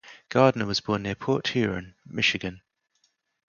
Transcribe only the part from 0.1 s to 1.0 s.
Gardner was